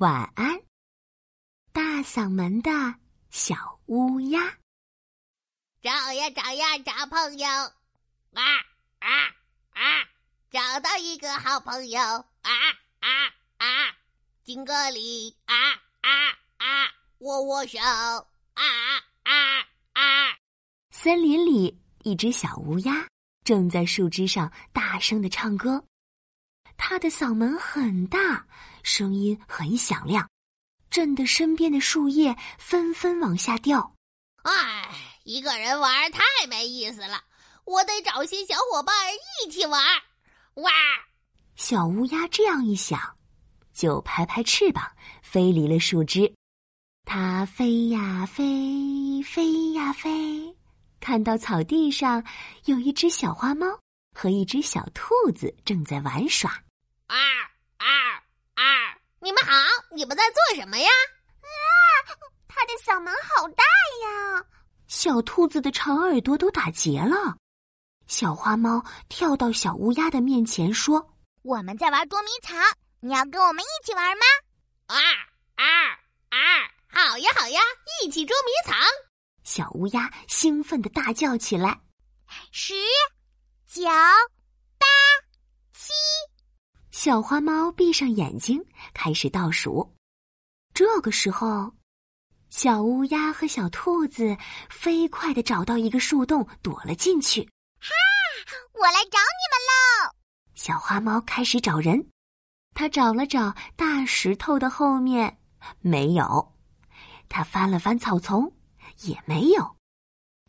[0.00, 0.58] 晚安，
[1.74, 2.70] 大嗓门的
[3.28, 4.40] 小乌鸦。
[5.82, 8.42] 找呀找呀找朋友，啊
[9.00, 9.26] 啊
[9.68, 10.08] 啊！
[10.50, 12.50] 找到一个好朋友，啊
[13.00, 13.26] 啊
[13.58, 13.94] 啊！
[14.42, 15.54] 敬个礼，啊
[16.00, 16.90] 啊啊！
[17.18, 18.64] 握握手，啊
[19.24, 19.58] 啊
[19.92, 20.34] 啊！
[20.92, 23.06] 森林里，一只小乌鸦
[23.44, 25.84] 正在树枝上大声的唱歌，
[26.82, 28.46] 他的嗓门很大，
[28.82, 30.26] 声音很响亮，
[30.88, 33.94] 震得身边的树叶纷纷往下掉。
[34.44, 34.88] 唉。
[35.24, 37.22] 一个人玩太没意思了，
[37.66, 39.80] 我得找些小伙伴一起玩。
[40.54, 40.72] 哇！
[41.54, 42.98] 小乌鸦这样一想，
[43.74, 44.90] 就拍拍翅膀
[45.22, 46.34] 飞离了树枝。
[47.04, 50.56] 它飞呀飞，飞呀飞，
[50.98, 52.24] 看到草地上
[52.64, 53.66] 有一只小花猫
[54.16, 56.60] 和一只小兔子正在玩耍。
[57.10, 57.18] 啊
[57.78, 57.86] 啊
[58.54, 58.96] 啊！
[59.18, 59.52] 你们好，
[59.90, 60.88] 你们在做什么呀？
[61.42, 61.50] 啊，
[62.46, 63.64] 它的嗓门好大
[64.04, 64.44] 呀！
[64.86, 67.36] 小兔子的长耳朵都打结了，
[68.06, 72.56] 小花猫跳到小乌鸦的面前说：“我们在玩捉迷藏，
[73.00, 74.22] 你要跟我们一起玩吗
[74.86, 74.96] ？”“啊
[75.56, 75.64] 啊
[76.30, 76.38] 啊！
[76.92, 77.60] 好呀好呀，
[78.04, 78.78] 一起捉迷藏！”
[79.42, 81.80] 小乌鸦兴奋的大叫起来
[82.52, 82.74] ：“十、
[83.66, 83.82] 九、！”
[87.02, 88.62] 小花猫闭上眼睛，
[88.92, 89.96] 开始倒数。
[90.74, 91.72] 这个时候。
[92.50, 94.36] 小乌鸦和小兔子
[94.68, 97.42] 飞快的找到一个树洞，躲了进去。
[97.80, 97.88] 哈，
[98.74, 100.14] 我来找你们喽！
[100.54, 102.06] 小花猫开始找人，
[102.74, 105.38] 它找了找大石头的后面，
[105.80, 106.52] 没有；
[107.30, 108.52] 它翻了翻草丛，
[109.04, 109.64] 也没有；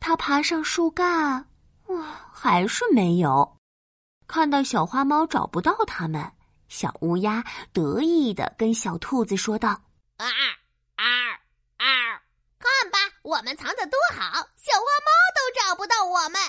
[0.00, 1.46] 它爬上树干，
[1.88, 2.02] 哇，
[2.32, 3.58] 还是没有。
[4.26, 6.32] 看到小花猫找不到它们，
[6.68, 9.70] 小乌鸦得意的跟小兔子说道
[10.18, 10.26] ：“啊！”
[13.22, 16.40] 我们藏的多好，小花猫都找不到我们。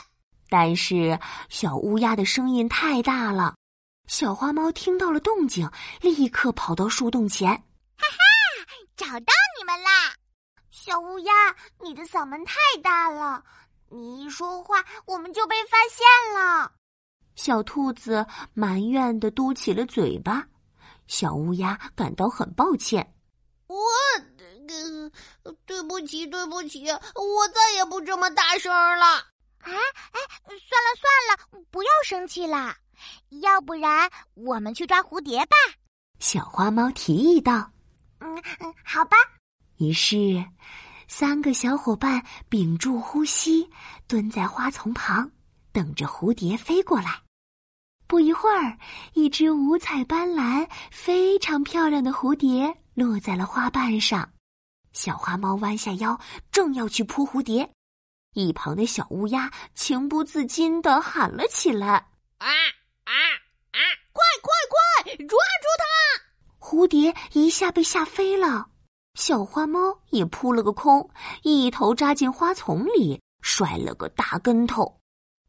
[0.49, 1.19] 但是
[1.49, 3.55] 小乌鸦的声音太大了，
[4.07, 5.69] 小花猫听到了动静，
[5.99, 7.51] 立刻跑到树洞前。
[7.51, 8.17] 哈哈，
[8.95, 10.13] 找到你们啦！
[10.71, 11.33] 小乌鸦，
[11.81, 13.43] 你的嗓门太大了，
[13.89, 16.71] 你一说话我们就被发现了。
[17.39, 20.45] 小兔子埋怨的嘟起了嘴巴，
[21.07, 23.13] 小乌鸦感到很抱歉。
[23.67, 23.75] 我。
[25.65, 29.05] 对不起，对不起，我再也不这么大声了。
[29.05, 32.75] 啊，哎，算了算了，不要生气啦。
[33.41, 35.55] 要不然我们去抓蝴蝶吧？
[36.19, 37.71] 小花猫提议道。
[38.19, 39.15] 嗯嗯，好吧。
[39.77, 40.45] 于是，
[41.07, 43.67] 三个小伙伴屏住呼吸，
[44.07, 45.31] 蹲在花丛旁，
[45.71, 47.21] 等着蝴蝶飞过来。
[48.09, 48.75] 不一会儿，
[49.13, 54.33] 一只五彩斑斓、非常漂亮的蝴蝶落在了花瓣上。
[54.93, 56.19] 小花猫弯下腰，
[56.51, 57.71] 正要去扑蝴蝶，
[58.33, 61.87] 一旁的小乌鸦情不自禁的喊了起来
[62.41, 62.47] ：“啊
[63.03, 63.13] 啊
[63.73, 63.79] 啊！
[64.11, 64.51] 快快
[65.05, 65.85] 快，抓住它！”
[66.57, 68.71] 蝴蝶一下被吓飞了，
[69.13, 71.07] 小花猫也扑了个空，
[71.43, 74.99] 一头扎进花丛里，摔了个大跟头。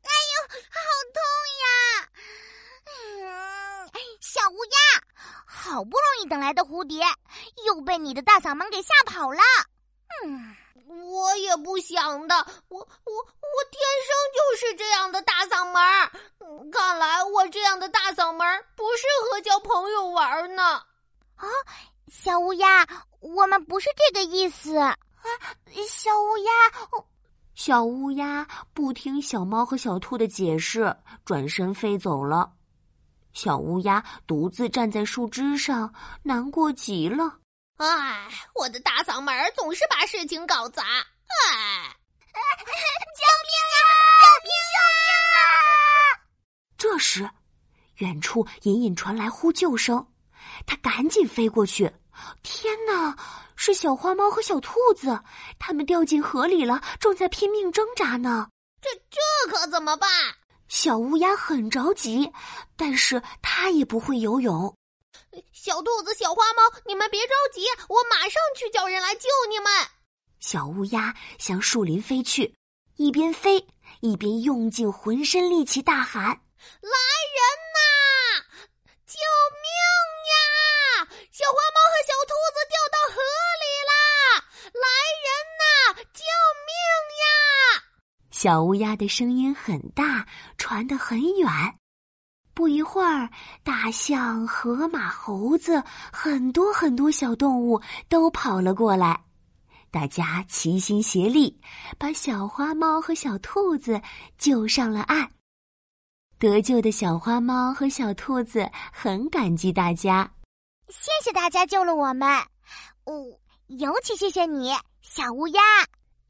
[0.03, 0.78] 哎呦，好
[1.15, 1.20] 痛
[1.62, 1.66] 呀！
[2.87, 4.78] 嗯，小乌鸦。
[5.70, 7.00] 好不容易等来的蝴蝶，
[7.64, 9.41] 又被你的大嗓门给吓跑了。
[10.25, 10.56] 嗯，
[11.12, 12.34] 我也不想的，
[12.66, 16.72] 我我我天生就是这样的大嗓门。
[16.72, 20.82] 看来我这样的大嗓门不适合交朋友玩呢。
[21.36, 21.47] 啊，
[22.08, 22.84] 小乌鸦，
[23.20, 24.97] 我们不是这个意思啊！
[25.87, 26.50] 小乌鸦，
[27.54, 28.44] 小乌鸦
[28.75, 32.50] 不听小猫和小兔的解释，转身飞走了。
[33.32, 37.38] 小乌鸦独自站在树枝上，难过极了。
[37.76, 40.82] 唉，我的大嗓门总是把事情搞砸。
[40.82, 41.96] 唉，
[42.34, 43.82] 救命啊！
[44.12, 45.40] 救命啊！
[46.76, 47.30] 这时，
[47.96, 50.06] 远处隐隐传来呼救声，
[50.66, 51.90] 他赶紧飞过去。
[52.42, 53.16] 天哪，
[53.56, 55.19] 是小花猫和小兔子，
[55.58, 58.49] 它们掉进河里了，正在拼命挣扎呢。
[58.82, 60.08] 这这可怎么办？
[60.70, 62.32] 小乌鸦很着急，
[62.76, 64.72] 但是它也不会游泳。
[65.52, 69.72] 小兔子、小花猫，你们别着急，我马上去叫人来救你们。
[70.38, 72.55] 小乌鸦向树林飞去，
[72.94, 73.67] 一边飞
[74.00, 76.22] 一边用尽浑身力气大喊
[76.81, 76.96] ：“来
[77.34, 77.43] 人
[77.75, 77.81] 呐！
[79.06, 79.19] 救
[79.61, 79.67] 命
[80.31, 81.08] 呀！
[81.32, 83.20] 小花猫和小兔子掉到河
[83.61, 83.93] 里啦！
[84.72, 84.87] 来
[85.26, 85.28] 人
[85.58, 85.94] 呐！
[86.14, 86.22] 救
[86.64, 86.70] 命
[87.19, 87.26] 呀！”
[88.42, 90.26] 小乌鸦的声音很大，
[90.56, 91.46] 传得很远。
[92.54, 93.28] 不一会儿，
[93.62, 97.78] 大象、河马、猴子，很多很多小动物
[98.08, 99.22] 都跑了过来。
[99.90, 101.60] 大家齐心协力，
[101.98, 104.00] 把小花猫和小兔子
[104.38, 105.31] 救上了岸。
[106.38, 110.32] 得救的小花猫和小兔子很感激大家，
[110.88, 112.26] 谢谢大家救了我们。
[113.04, 113.12] 哦，
[113.66, 114.72] 尤其谢谢你，
[115.02, 115.60] 小乌鸦。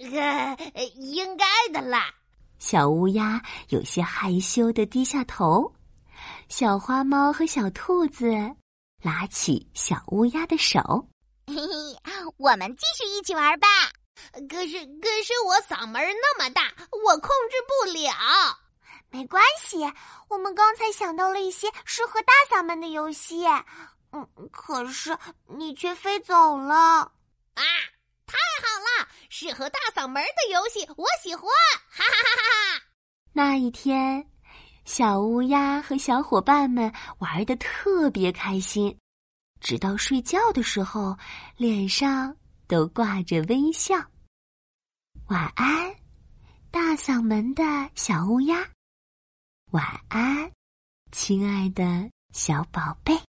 [0.01, 0.57] 呃，
[0.97, 2.13] 应该的啦。
[2.59, 5.75] 小乌鸦有些害羞的低下头。
[6.49, 8.27] 小花猫和小兔子
[9.03, 10.81] 拉起小乌鸦的手，
[11.47, 11.65] 嘿嘿，
[12.37, 13.69] 我们继续一起玩吧。
[14.49, 16.63] 可是，可是我嗓门那么大，
[17.07, 18.13] 我控制不了。
[19.09, 19.79] 没关系，
[20.29, 23.47] 我们刚才想到了一些适合大嗓门的游戏。
[24.13, 25.17] 嗯，可是
[25.47, 26.75] 你却飞走了。
[27.55, 27.63] 啊，
[28.31, 29.09] 太好了！
[29.29, 31.45] 适合大嗓门的游戏，我喜欢。
[31.91, 32.85] 哈哈哈哈哈！
[33.33, 34.27] 那一天。
[34.87, 38.99] 小乌鸦和小伙伴们玩的特别开心，
[39.61, 41.17] 直到睡觉的时候，
[41.57, 42.35] 脸上
[42.67, 43.95] 都挂着微笑。
[45.27, 45.95] 晚安，
[46.73, 47.63] 大嗓门的
[47.95, 48.69] 小乌鸦。
[49.71, 50.51] 晚安，
[51.13, 53.30] 亲爱的小宝贝。